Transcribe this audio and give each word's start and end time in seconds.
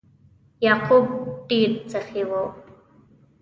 یعقوب 0.65 1.05
ډیر 1.49 1.69
سخي 1.91 2.23
و. 2.29 2.31